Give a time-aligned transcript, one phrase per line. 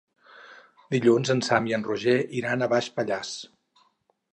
[0.95, 3.41] Dilluns en Sam i en Roger iran a Baix Pallars.